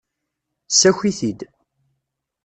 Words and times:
Ssaki-t-id. 0.71 1.39